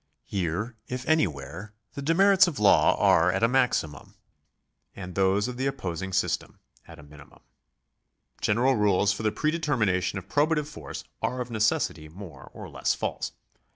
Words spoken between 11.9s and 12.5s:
more